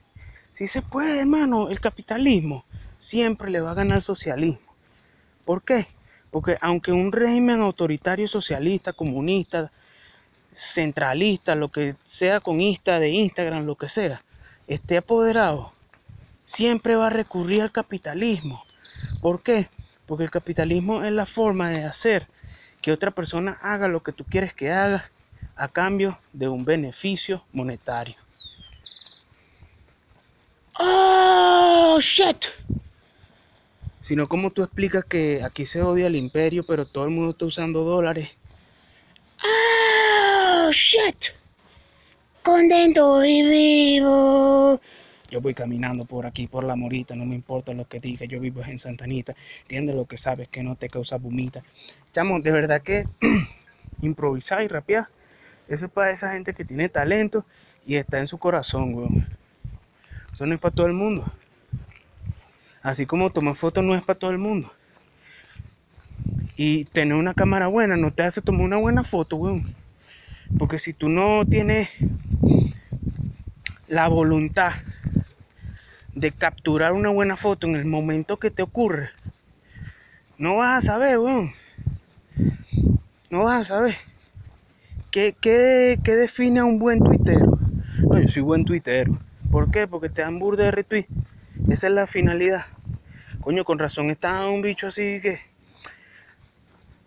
Si 0.54 0.66
se 0.66 0.80
puede, 0.80 1.20
hermano, 1.20 1.68
el 1.68 1.80
capitalismo 1.80 2.64
siempre 2.98 3.50
le 3.50 3.60
va 3.60 3.72
a 3.72 3.75
ganar 3.75 3.96
al 3.96 4.02
socialismo. 4.02 4.72
¿Por 5.44 5.62
qué? 5.62 5.86
Porque 6.30 6.59
aunque 6.61 6.92
un 6.92 7.12
régimen 7.12 7.61
autoritario 7.61 8.28
socialista, 8.28 8.92
comunista, 8.92 9.71
centralista, 10.54 11.54
lo 11.54 11.68
que 11.68 11.95
sea 12.04 12.40
con 12.40 12.61
Insta, 12.61 12.99
de 12.99 13.11
Instagram, 13.11 13.66
lo 13.66 13.76
que 13.76 13.88
sea, 13.88 14.23
esté 14.66 14.97
apoderado, 14.97 15.73
siempre 16.45 16.97
va 16.97 17.09
a 17.09 17.11
recurrir 17.11 17.62
al 17.62 17.73
capitalismo. 17.73 18.64
¿Por 19.21 19.42
qué? 19.42 19.68
Porque 20.06 20.25
el 20.25 20.30
capitalismo 20.30 21.04
es 21.04 21.12
la 21.12 21.26
forma 21.26 21.71
de 21.71 21.85
hacer 21.85 22.26
que 22.80 22.92
otra 22.92 23.11
persona 23.11 23.59
haga 23.62 23.88
lo 23.88 24.02
que 24.02 24.12
tú 24.12 24.25
quieres 24.25 24.54
que 24.54 24.73
haga 24.73 25.11
a 25.56 25.68
cambio 25.68 26.18
de 26.33 26.49
un 26.49 26.64
beneficio 26.64 27.42
monetario. 27.52 28.16
Oh, 30.78 31.99
shit 32.00 32.47
sino 34.06 34.28
como 34.28 34.50
tú 34.50 34.62
explicas 34.62 35.04
que 35.04 35.42
aquí 35.42 35.66
se 35.66 35.82
odia 35.82 36.06
el 36.06 36.14
imperio, 36.14 36.62
pero 36.64 36.86
todo 36.86 37.06
el 37.06 37.10
mundo 37.10 37.32
está 37.32 37.44
usando 37.44 37.82
dólares. 37.82 38.30
¡Oh, 39.42 40.70
shit! 40.70 41.34
Contento 42.40 43.25
y 43.25 43.42
vivo. 43.42 44.80
Yo 45.28 45.40
voy 45.40 45.54
caminando 45.54 46.04
por 46.04 46.25
aquí, 46.25 46.46
por 46.46 46.62
la 46.62 46.76
morita, 46.76 47.16
no 47.16 47.26
me 47.26 47.34
importa 47.34 47.75
lo 47.75 47.88
que 47.88 47.98
diga, 47.98 48.26
yo 48.26 48.38
vivo 48.38 48.62
en 48.62 48.78
Santanita, 48.78 49.34
entiendes 49.62 49.96
lo 49.96 50.04
que 50.04 50.18
sabes, 50.18 50.46
que 50.46 50.62
no 50.62 50.76
te 50.76 50.88
causa 50.88 51.16
vomita. 51.16 51.64
Chamo, 52.12 52.38
de 52.38 52.52
verdad 52.52 52.82
que 52.82 53.08
improvisar 54.02 54.62
y 54.62 54.68
rapear, 54.68 55.08
eso 55.66 55.86
es 55.86 55.90
para 55.90 56.12
esa 56.12 56.30
gente 56.30 56.54
que 56.54 56.64
tiene 56.64 56.88
talento 56.88 57.44
y 57.84 57.96
está 57.96 58.20
en 58.20 58.28
su 58.28 58.38
corazón, 58.38 58.94
weón. 58.94 59.26
Eso 60.32 60.46
no 60.46 60.54
es 60.54 60.60
para 60.60 60.76
todo 60.76 60.86
el 60.86 60.92
mundo. 60.92 61.28
Así 62.86 63.04
como 63.04 63.30
tomar 63.30 63.56
fotos 63.56 63.82
no 63.82 63.96
es 63.96 64.04
para 64.04 64.16
todo 64.16 64.30
el 64.30 64.38
mundo. 64.38 64.70
Y 66.56 66.84
tener 66.84 67.14
una 67.16 67.34
cámara 67.34 67.66
buena 67.66 67.96
no 67.96 68.12
te 68.12 68.22
hace 68.22 68.40
tomar 68.40 68.60
una 68.60 68.76
buena 68.76 69.02
foto, 69.02 69.34
weón. 69.34 69.74
Porque 70.56 70.78
si 70.78 70.92
tú 70.92 71.08
no 71.08 71.44
tienes 71.44 71.88
la 73.88 74.06
voluntad 74.06 74.70
de 76.14 76.30
capturar 76.30 76.92
una 76.92 77.08
buena 77.08 77.36
foto 77.36 77.66
en 77.66 77.74
el 77.74 77.86
momento 77.86 78.36
que 78.36 78.52
te 78.52 78.62
ocurre, 78.62 79.10
no 80.38 80.58
vas 80.58 80.84
a 80.84 80.86
saber, 80.86 81.18
weón. 81.18 81.54
No 83.30 83.42
vas 83.42 83.62
a 83.62 83.74
saber. 83.74 83.96
¿Qué, 85.10 85.34
qué, 85.40 85.98
qué 86.04 86.14
define 86.14 86.60
a 86.60 86.64
un 86.64 86.78
buen 86.78 87.00
tuitero? 87.00 87.58
No, 88.08 88.20
yo 88.20 88.28
soy 88.28 88.42
buen 88.42 88.64
tuitero. 88.64 89.18
¿Por 89.50 89.72
qué? 89.72 89.88
Porque 89.88 90.08
te 90.08 90.22
dan 90.22 90.38
burda 90.38 90.66
de 90.66 90.70
retweet. 90.70 91.06
Esa 91.68 91.88
es 91.88 91.92
la 91.92 92.06
finalidad. 92.06 92.66
Coño, 93.46 93.64
con 93.64 93.78
razón 93.78 94.10
está 94.10 94.44
un 94.48 94.60
bicho 94.60 94.88
así 94.88 95.20
que. 95.22 95.38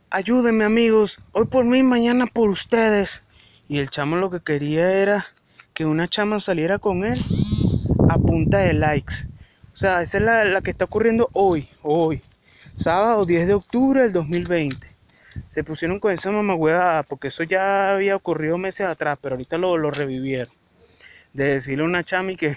Ayúdenme, 0.10 0.63
amigos. 0.63 1.19
Hoy 1.34 1.48
por 1.48 1.65
mí, 1.65 1.84
mañana 1.84 2.27
por 2.27 2.50
ustedes. 2.50 3.22
Y 3.67 3.79
el 3.79 3.89
chamo 3.89 4.15
lo 4.15 4.29
que 4.29 4.39
quería 4.39 4.89
era 4.89 5.27
que 5.74 5.84
una 5.84 6.08
chama 6.08 6.39
saliera 6.39 6.79
con 6.79 7.03
él 7.03 7.19
a 8.08 8.17
punta 8.17 8.60
de 8.60 8.72
likes. 8.72 9.15
O 9.74 9.75
sea, 9.75 10.01
esa 10.01 10.17
es 10.17 10.24
la, 10.24 10.46
la 10.46 10.62
que 10.62 10.72
está 10.72 10.86
ocurriendo 10.86 11.29
hoy, 11.34 11.67
hoy. 11.81 12.22
Sábado 12.77 13.25
10 13.25 13.46
de 13.46 13.53
octubre 13.55 14.03
del 14.03 14.13
2020. 14.13 14.88
Se 15.50 15.65
pusieron 15.65 16.00
con 16.00 16.13
esa 16.13 16.31
mamagüeda 16.31 17.03
porque 17.03 17.27
eso 17.27 17.43
ya 17.43 17.96
había 17.96 18.15
ocurrido 18.15 18.58
meses 18.58 18.88
atrás, 18.88 19.19
pero 19.22 19.36
ahorita 19.36 19.58
lo, 19.58 19.75
lo 19.75 19.91
revivieron. 19.91 20.53
De 21.34 21.43
decirle 21.55 21.84
a 21.84 21.88
una 21.88 22.05
chama 22.05 22.31
y 22.31 22.38
que 22.38 22.55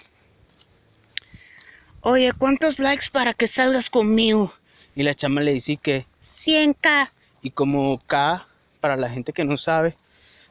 oye, 2.02 2.32
¿cuántos 2.32 2.78
likes 2.78 3.06
para 3.10 3.32
que 3.32 3.46
salgas 3.46 3.88
conmigo? 3.88 4.52
Y 4.94 5.02
la 5.04 5.14
chama 5.14 5.40
le 5.40 5.52
dice 5.52 5.76
que 5.76 6.06
100k. 6.22 7.10
Y 7.42 7.50
como 7.50 7.98
K, 8.06 8.46
para 8.80 8.96
la 8.96 9.08
gente 9.08 9.32
que 9.32 9.44
no 9.44 9.56
sabe, 9.56 9.96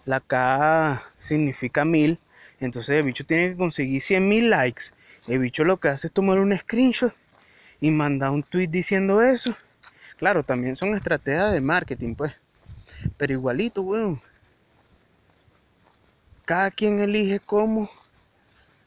la 0.06 0.20
K 0.20 1.04
significa 1.20 1.86
mil. 1.86 2.18
Entonces 2.60 2.98
el 2.98 3.04
bicho 3.04 3.26
tiene 3.26 3.52
que 3.52 3.58
conseguir 3.58 4.02
100 4.02 4.28
mil 4.28 4.50
likes. 4.50 4.86
El 5.28 5.40
bicho 5.40 5.64
lo 5.64 5.78
que 5.78 5.90
hace 5.90 6.08
es 6.08 6.14
tomar 6.14 6.40
un 6.40 6.58
screenshot 6.58 7.14
y 7.80 7.92
mandar 7.92 8.32
un 8.32 8.44
tweet 8.44 8.68
diciendo 8.68 9.22
eso. 9.22 9.56
Claro, 10.18 10.44
también 10.44 10.76
son 10.76 10.96
estrategias 10.96 11.52
de 11.52 11.62
marketing, 11.62 12.16
pues. 12.16 12.34
Pero 13.18 13.34
igualito, 13.34 13.82
weón. 13.82 14.22
Cada 16.46 16.72
quien 16.72 17.00
elige 17.00 17.40
cómo 17.40 17.90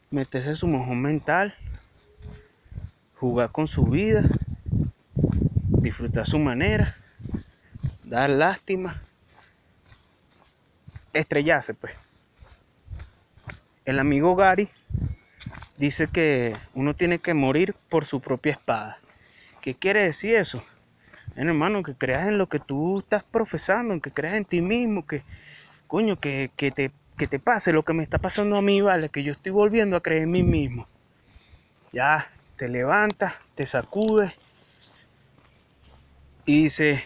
meterse 0.09 0.55
su 0.55 0.67
mojón 0.67 1.01
mental 1.01 1.55
jugar 3.25 3.51
con 3.51 3.65
su 3.65 3.85
vida, 3.85 4.23
disfrutar 5.81 6.27
su 6.27 6.37
manera, 6.37 6.95
dar 8.03 8.29
lástima, 8.29 9.01
estrellarse 11.11 11.73
pues. 11.73 11.93
El 13.83 13.99
amigo 13.99 14.35
Gary 14.35 14.69
dice 15.77 16.07
que 16.07 16.55
uno 16.75 16.93
tiene 16.93 17.17
que 17.17 17.33
morir 17.33 17.75
por 17.89 18.05
su 18.05 18.19
propia 18.19 18.51
espada. 18.51 18.99
¿Qué 19.61 19.73
quiere 19.73 20.03
decir 20.03 20.35
eso? 20.35 20.63
hermano, 21.35 21.81
que 21.81 21.95
creas 21.95 22.27
en 22.27 22.37
lo 22.37 22.47
que 22.47 22.59
tú 22.59 22.99
estás 22.99 23.23
profesando, 23.23 23.99
que 23.99 24.11
creas 24.11 24.35
en 24.35 24.45
ti 24.45 24.61
mismo, 24.61 25.05
que 25.05 25.23
coño, 25.87 26.19
que, 26.19 26.51
que, 26.55 26.71
te, 26.71 26.91
que 27.17 27.27
te 27.27 27.39
pase 27.39 27.73
lo 27.73 27.83
que 27.83 27.93
me 27.93 28.03
está 28.03 28.19
pasando 28.19 28.55
a 28.55 28.61
mí, 28.61 28.81
¿vale? 28.81 29.09
Que 29.09 29.23
yo 29.23 29.31
estoy 29.31 29.51
volviendo 29.51 29.97
a 29.97 30.01
creer 30.01 30.23
en 30.23 30.31
mí 30.31 30.43
mismo. 30.43 30.87
Ya, 31.91 32.29
te 32.57 32.69
levantas, 32.69 33.33
te 33.55 33.65
sacudes 33.65 34.33
y 36.45 36.63
dices, 36.63 37.01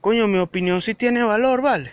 coño, 0.00 0.28
mi 0.28 0.38
opinión 0.38 0.80
sí 0.80 0.94
tiene 0.94 1.22
valor, 1.22 1.62
¿vale? 1.62 1.92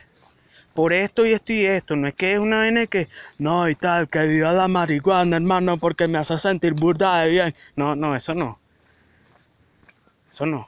Por 0.74 0.93
esto 0.93 1.25
y 1.25 1.33
esto 1.33 1.51
y 1.51 1.65
esto, 1.65 1.95
no 1.95 2.07
es 2.07 2.15
que 2.15 2.33
es 2.33 2.39
una 2.39 2.67
N 2.67 2.88
que, 2.88 3.07
no, 3.38 3.67
y 3.67 3.75
tal, 3.75 4.07
que 4.07 4.24
viva 4.25 4.53
la 4.53 4.67
marihuana, 4.67 5.38
hermano, 5.38 5.77
porque 5.77 6.07
me 6.07 6.19
hace 6.19 6.38
sentir 6.38 6.74
burda 6.74 7.21
de 7.21 7.29
bien. 7.29 7.55
No, 7.75 7.95
no, 7.95 8.15
eso 8.15 8.33
no. 8.33 8.59
Eso 10.29 10.45
no. 10.45 10.67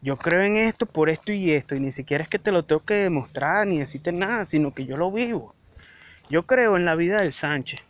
Yo 0.00 0.16
creo 0.16 0.42
en 0.42 0.56
esto 0.56 0.86
por 0.86 1.10
esto 1.10 1.32
y 1.32 1.50
esto, 1.50 1.74
y 1.74 1.80
ni 1.80 1.90
siquiera 1.90 2.22
es 2.22 2.30
que 2.30 2.38
te 2.38 2.52
lo 2.52 2.64
tengo 2.64 2.84
que 2.84 2.94
demostrar 2.94 3.66
ni 3.66 3.80
decirte 3.80 4.12
nada, 4.12 4.44
sino 4.44 4.72
que 4.72 4.86
yo 4.86 4.96
lo 4.96 5.10
vivo. 5.10 5.54
Yo 6.30 6.46
creo 6.46 6.76
en 6.76 6.84
la 6.84 6.94
vida 6.94 7.20
del 7.20 7.32
Sánchez. 7.32 7.80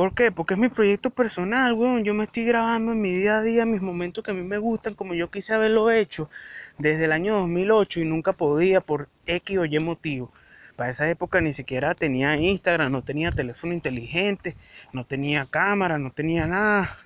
¿Por 0.00 0.14
qué? 0.14 0.32
Porque 0.32 0.54
es 0.54 0.58
mi 0.58 0.70
proyecto 0.70 1.10
personal, 1.10 1.74
weón. 1.74 2.04
Yo 2.04 2.14
me 2.14 2.24
estoy 2.24 2.46
grabando 2.46 2.92
en 2.92 3.02
mi 3.02 3.12
día 3.12 3.36
a 3.36 3.42
día, 3.42 3.66
mis 3.66 3.82
momentos 3.82 4.24
que 4.24 4.30
a 4.30 4.34
mí 4.34 4.42
me 4.42 4.56
gustan, 4.56 4.94
como 4.94 5.12
yo 5.12 5.30
quise 5.30 5.52
haberlo 5.52 5.90
hecho 5.90 6.30
desde 6.78 7.04
el 7.04 7.12
año 7.12 7.36
2008 7.40 8.00
y 8.00 8.04
nunca 8.06 8.32
podía 8.32 8.80
por 8.80 9.10
X 9.26 9.58
o 9.58 9.66
Y 9.66 9.78
motivo. 9.78 10.32
Para 10.74 10.88
esa 10.88 11.06
época 11.10 11.42
ni 11.42 11.52
siquiera 11.52 11.94
tenía 11.94 12.34
Instagram, 12.34 12.90
no 12.90 13.02
tenía 13.02 13.28
teléfono 13.28 13.74
inteligente, 13.74 14.56
no 14.94 15.04
tenía 15.04 15.44
cámara, 15.44 15.98
no 15.98 16.10
tenía 16.10 16.46
nada. 16.46 16.96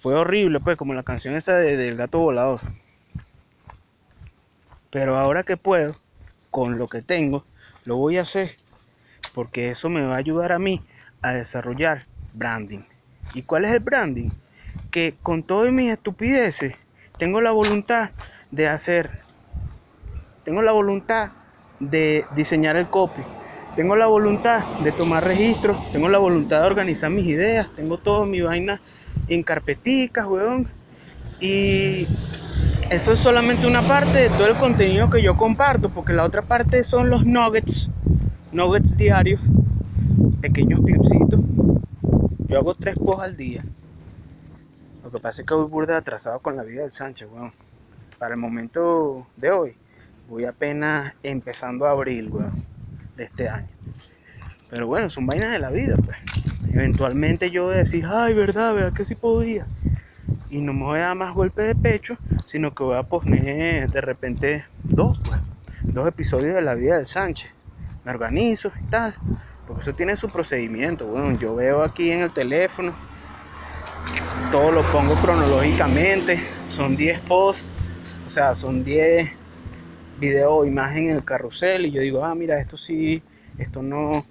Fue 0.00 0.12
horrible, 0.14 0.60
pues, 0.60 0.76
como 0.76 0.92
la 0.92 1.04
canción 1.04 1.34
esa 1.36 1.56
de, 1.56 1.78
del 1.78 1.96
gato 1.96 2.18
volador. 2.18 2.60
Pero 4.90 5.18
ahora 5.18 5.42
que 5.42 5.56
puedo, 5.56 5.96
con 6.50 6.76
lo 6.76 6.86
que 6.88 7.00
tengo, 7.00 7.46
lo 7.86 7.96
voy 7.96 8.18
a 8.18 8.22
hacer. 8.22 8.58
Porque 9.32 9.70
eso 9.70 9.88
me 9.88 10.02
va 10.02 10.16
a 10.16 10.18
ayudar 10.18 10.52
a 10.52 10.58
mí 10.58 10.82
a 11.22 11.32
desarrollar 11.32 12.06
branding. 12.34 12.80
¿Y 13.34 13.42
cuál 13.42 13.64
es 13.64 13.72
el 13.72 13.80
branding? 13.80 14.30
Que 14.90 15.14
con 15.22 15.42
todas 15.42 15.72
mis 15.72 15.90
estupideces 15.90 16.74
tengo 17.18 17.40
la 17.40 17.52
voluntad 17.52 18.10
de 18.50 18.68
hacer, 18.68 19.20
tengo 20.44 20.62
la 20.62 20.72
voluntad 20.72 21.30
de 21.80 22.26
diseñar 22.34 22.76
el 22.76 22.88
copy, 22.88 23.22
tengo 23.76 23.96
la 23.96 24.06
voluntad 24.06 24.64
de 24.80 24.92
tomar 24.92 25.24
registros, 25.24 25.90
tengo 25.92 26.08
la 26.08 26.18
voluntad 26.18 26.60
de 26.60 26.66
organizar 26.66 27.10
mis 27.10 27.26
ideas, 27.26 27.68
tengo 27.74 27.98
todo 27.98 28.26
mi 28.26 28.40
vaina 28.40 28.80
en 29.28 29.42
carpeticas, 29.42 30.26
weón. 30.26 30.68
Y 31.40 32.06
eso 32.90 33.12
es 33.12 33.18
solamente 33.18 33.66
una 33.66 33.82
parte 33.82 34.18
de 34.18 34.28
todo 34.30 34.46
el 34.46 34.54
contenido 34.56 35.10
que 35.10 35.22
yo 35.22 35.36
comparto, 35.36 35.88
porque 35.88 36.12
la 36.12 36.24
otra 36.24 36.42
parte 36.42 36.84
son 36.84 37.08
los 37.08 37.24
nuggets, 37.24 37.88
nuggets 38.52 38.96
diarios 38.96 39.40
pequeños 40.42 40.80
clipsitos. 40.84 41.40
Yo 42.48 42.58
hago 42.58 42.74
tres 42.74 42.96
posts 42.98 43.22
al 43.22 43.36
día. 43.36 43.64
Lo 45.04 45.10
que 45.10 45.18
pasa 45.18 45.42
es 45.42 45.46
que 45.46 45.54
voy 45.54 45.66
burda 45.66 45.96
atrasado 45.96 46.40
con 46.40 46.56
la 46.56 46.64
vida 46.64 46.82
del 46.82 46.90
Sánchez, 46.90 47.28
weón. 47.32 47.52
Para 48.18 48.34
el 48.34 48.40
momento 48.40 49.26
de 49.36 49.50
hoy, 49.52 49.76
voy 50.28 50.44
apenas 50.44 51.14
empezando 51.22 51.86
abril, 51.86 52.28
weón, 52.28 52.64
de 53.16 53.24
este 53.24 53.48
año. 53.48 53.68
Pero 54.68 54.88
bueno, 54.88 55.08
son 55.10 55.26
vainas 55.26 55.52
de 55.52 55.60
la 55.60 55.70
vida, 55.70 55.94
pues. 56.04 56.18
Eventualmente 56.72 57.50
yo 57.50 57.66
voy 57.66 57.74
a 57.74 57.78
decir, 57.78 58.04
ay, 58.06 58.34
verdad, 58.34 58.74
verdad 58.74 58.92
que 58.92 59.04
sí 59.04 59.14
podía. 59.14 59.66
Y 60.50 60.60
no 60.60 60.72
me 60.72 60.82
voy 60.82 60.98
a 60.98 61.02
dar 61.02 61.16
más 61.16 61.34
golpe 61.34 61.62
de 61.62 61.76
pecho, 61.76 62.16
sino 62.46 62.74
que 62.74 62.82
voy 62.82 62.96
a 62.96 63.04
poner 63.04 63.88
de 63.90 64.00
repente 64.00 64.64
dos, 64.82 65.20
pues. 65.24 65.40
Dos 65.82 66.08
episodios 66.08 66.54
de 66.56 66.62
la 66.62 66.74
vida 66.74 66.96
del 66.96 67.06
Sánchez. 67.06 67.50
Me 68.04 68.10
organizo 68.10 68.72
y 68.84 68.88
tal. 68.88 69.14
Porque 69.72 69.80
eso 69.88 69.94
tiene 69.94 70.16
su 70.16 70.28
procedimiento. 70.28 71.06
Bueno, 71.06 71.32
yo 71.38 71.54
veo 71.54 71.82
aquí 71.82 72.10
en 72.10 72.20
el 72.20 72.30
teléfono, 72.30 72.92
todo 74.50 74.70
lo 74.70 74.82
pongo 74.92 75.14
cronológicamente. 75.14 76.42
Son 76.68 76.94
10 76.94 77.20
posts, 77.20 77.90
o 78.26 78.28
sea, 78.28 78.54
son 78.54 78.84
10 78.84 79.30
video 80.20 80.56
o 80.56 80.66
imagen 80.66 81.08
en 81.08 81.16
el 81.16 81.24
carrusel. 81.24 81.86
Y 81.86 81.90
yo 81.90 82.02
digo, 82.02 82.22
ah, 82.22 82.34
mira, 82.34 82.60
esto 82.60 82.76
sí, 82.76 83.22
esto 83.56 83.82
no. 83.82 84.26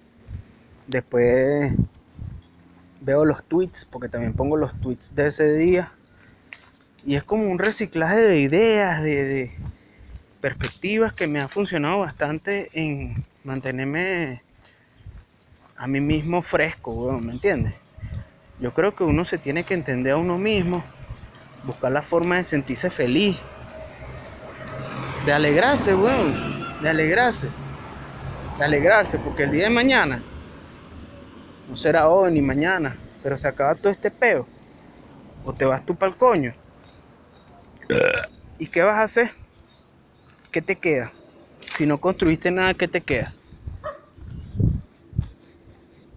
Después 0.85 1.75
veo 2.99 3.25
los 3.25 3.43
tweets, 3.43 3.83
porque 3.83 4.09
también 4.09 4.33
pongo 4.33 4.57
los 4.57 4.79
tweets 4.79 5.15
de 5.15 5.25
ese 5.25 5.55
día. 5.55 5.91
Y 7.03 7.15
es 7.15 7.23
como 7.23 7.49
un 7.49 7.57
reciclaje 7.57 8.17
de 8.17 8.41
ideas, 8.41 9.01
de, 9.01 9.23
de 9.23 9.51
perspectivas 10.39 11.13
que 11.13 11.25
me 11.25 11.39
ha 11.39 11.47
funcionado 11.47 12.01
bastante 12.01 12.69
en 12.73 13.25
mantenerme 13.43 14.43
a 15.81 15.87
mí 15.87 15.99
mismo 15.99 16.43
fresco, 16.43 16.91
weón, 16.91 17.25
¿me 17.25 17.31
entiendes? 17.31 17.73
Yo 18.59 18.71
creo 18.71 18.95
que 18.95 19.03
uno 19.03 19.25
se 19.25 19.39
tiene 19.39 19.63
que 19.63 19.73
entender 19.73 20.13
a 20.13 20.17
uno 20.17 20.37
mismo, 20.37 20.83
buscar 21.63 21.91
la 21.91 22.03
forma 22.03 22.35
de 22.35 22.43
sentirse 22.43 22.91
feliz, 22.91 23.35
de 25.25 25.33
alegrarse, 25.33 25.95
weón, 25.95 26.81
de 26.83 26.87
alegrarse, 26.87 27.49
de 28.59 28.63
alegrarse, 28.63 29.17
porque 29.17 29.41
el 29.41 29.49
día 29.49 29.63
de 29.63 29.69
mañana, 29.71 30.21
no 31.67 31.75
será 31.75 32.09
hoy 32.09 32.31
ni 32.31 32.43
mañana, 32.43 32.95
pero 33.23 33.35
se 33.35 33.47
acaba 33.47 33.73
todo 33.73 33.91
este 33.91 34.11
peo, 34.11 34.45
o 35.43 35.51
te 35.51 35.65
vas 35.65 35.83
tú 35.83 35.95
para 35.95 36.11
el 36.11 36.17
coño. 36.19 36.53
¿Y 38.59 38.67
qué 38.67 38.83
vas 38.83 38.97
a 38.97 39.03
hacer? 39.03 39.31
¿Qué 40.51 40.61
te 40.61 40.75
queda? 40.75 41.11
Si 41.75 41.87
no 41.87 41.97
construiste 41.97 42.51
nada, 42.51 42.75
¿qué 42.75 42.87
te 42.87 43.01
queda? 43.01 43.33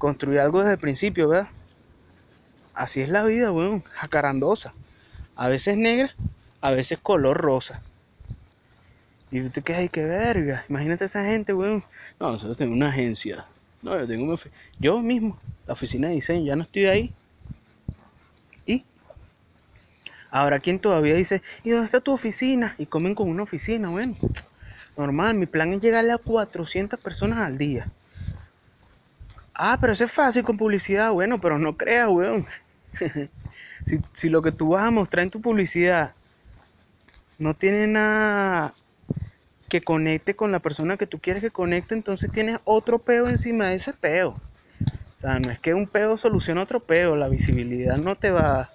Construir 0.04 0.38
algo 0.38 0.60
desde 0.60 0.74
el 0.74 0.78
principio, 0.78 1.30
¿verdad? 1.30 1.48
Así 2.74 3.00
es 3.00 3.08
la 3.08 3.24
vida, 3.24 3.50
weón, 3.50 3.80
jacarandosa. 3.84 4.74
A 5.34 5.48
veces 5.48 5.78
negra, 5.78 6.14
a 6.60 6.72
veces 6.72 6.98
color 6.98 7.38
rosa. 7.38 7.80
Y 9.30 9.40
tú 9.40 9.48
te 9.48 9.62
quedas 9.62 9.80
ahí, 9.80 9.88
qué 9.88 10.04
verga. 10.04 10.66
Imagínate 10.68 11.06
esa 11.06 11.24
gente, 11.24 11.54
weón. 11.54 11.82
No, 12.20 12.32
nosotros 12.32 12.58
tenemos 12.58 12.76
una 12.76 12.90
agencia. 12.90 13.46
No, 13.80 13.98
yo 13.98 14.06
tengo 14.06 14.24
una 14.24 14.38
Yo 14.78 15.00
mismo, 15.00 15.38
la 15.66 15.72
oficina 15.72 16.08
de 16.08 16.16
diseño, 16.16 16.44
ya 16.44 16.54
no 16.54 16.64
estoy 16.64 16.84
ahí. 16.84 17.14
¿Y? 18.66 18.84
Ahora, 20.30 20.58
¿quién 20.58 20.80
todavía 20.80 21.14
dice, 21.14 21.40
¿y 21.62 21.70
dónde 21.70 21.86
está 21.86 22.02
tu 22.02 22.12
oficina? 22.12 22.74
Y 22.76 22.84
comen 22.84 23.14
con 23.14 23.30
una 23.30 23.44
oficina, 23.44 23.88
bueno. 23.88 24.18
Normal, 24.98 25.34
mi 25.34 25.46
plan 25.46 25.72
es 25.72 25.80
llegarle 25.80 26.12
a 26.12 26.18
400 26.18 27.00
personas 27.00 27.38
al 27.38 27.56
día. 27.56 27.90
Ah, 29.54 29.78
pero 29.80 29.92
eso 29.92 30.04
es 30.04 30.12
fácil 30.12 30.42
con 30.42 30.56
publicidad. 30.56 31.12
Bueno, 31.12 31.40
pero 31.40 31.58
no 31.58 31.76
creas, 31.76 32.08
weón. 32.08 32.46
si, 33.84 34.00
si 34.12 34.28
lo 34.28 34.42
que 34.42 34.52
tú 34.52 34.70
vas 34.70 34.84
a 34.84 34.90
mostrar 34.90 35.22
en 35.24 35.30
tu 35.30 35.40
publicidad 35.40 36.14
no 37.38 37.54
tiene 37.54 37.86
nada 37.86 38.74
que 39.68 39.80
conecte 39.82 40.36
con 40.36 40.52
la 40.52 40.60
persona 40.60 40.96
que 40.96 41.06
tú 41.06 41.18
quieres 41.18 41.42
que 41.42 41.50
conecte, 41.50 41.94
entonces 41.94 42.30
tienes 42.30 42.58
otro 42.64 42.98
peo 42.98 43.28
encima 43.28 43.66
de 43.66 43.74
ese 43.74 43.92
peo. 43.92 44.30
O 44.30 45.16
sea, 45.16 45.38
no 45.38 45.50
es 45.50 45.58
que 45.58 45.74
un 45.74 45.86
peo 45.86 46.16
solucione 46.16 46.60
otro 46.60 46.80
peo, 46.80 47.16
la 47.16 47.28
visibilidad 47.28 47.96
no 47.96 48.16
te 48.16 48.30
va 48.30 48.70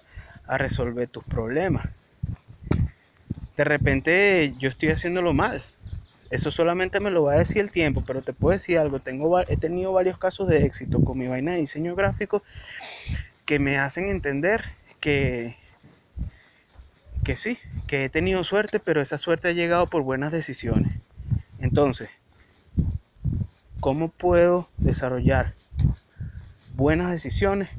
a 0.46 0.58
resolver 0.58 1.08
tus 1.08 1.24
problemas. 1.24 1.86
De 3.56 3.64
repente 3.64 4.54
yo 4.58 4.68
estoy 4.68 4.90
haciéndolo 4.90 5.32
mal. 5.32 5.62
Eso 6.30 6.52
solamente 6.52 7.00
me 7.00 7.10
lo 7.10 7.24
va 7.24 7.34
a 7.34 7.38
decir 7.38 7.58
el 7.58 7.72
tiempo, 7.72 8.04
pero 8.06 8.22
te 8.22 8.32
puedo 8.32 8.52
decir 8.52 8.78
algo. 8.78 9.00
Tengo, 9.00 9.40
he 9.40 9.56
tenido 9.56 9.92
varios 9.92 10.16
casos 10.16 10.46
de 10.46 10.64
éxito 10.64 11.02
con 11.02 11.18
mi 11.18 11.26
vaina 11.26 11.52
de 11.52 11.58
diseño 11.58 11.96
gráfico 11.96 12.42
que 13.46 13.58
me 13.58 13.78
hacen 13.78 14.08
entender 14.08 14.62
que, 15.00 15.56
que 17.24 17.34
sí, 17.34 17.58
que 17.88 18.04
he 18.04 18.08
tenido 18.08 18.44
suerte, 18.44 18.78
pero 18.78 19.00
esa 19.00 19.18
suerte 19.18 19.48
ha 19.48 19.52
llegado 19.52 19.88
por 19.88 20.02
buenas 20.02 20.30
decisiones. 20.30 20.92
Entonces, 21.58 22.08
¿cómo 23.80 24.08
puedo 24.08 24.68
desarrollar 24.76 25.54
buenas 26.76 27.10
decisiones? 27.10 27.70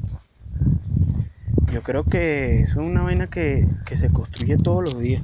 Yo 1.71 1.83
creo 1.83 2.03
que 2.03 2.63
eso 2.63 2.81
es 2.81 2.87
una 2.87 3.03
vaina 3.03 3.27
que, 3.27 3.65
que 3.85 3.95
se 3.95 4.09
construye 4.09 4.57
todos 4.57 4.83
los 4.83 4.99
días. 4.99 5.23